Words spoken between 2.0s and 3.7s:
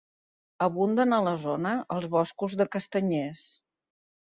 boscos de castanyers.